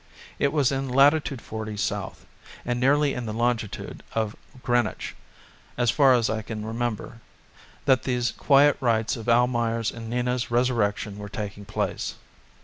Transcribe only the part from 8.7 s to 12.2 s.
rites of Almayer's and Nina's resurrection were taking place.